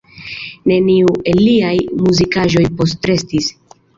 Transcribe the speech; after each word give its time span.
Neniu 0.71 1.11
el 1.33 1.41
liaj 1.49 1.75
muzikaĵoj 2.05 2.65
postrestis. 2.79 3.53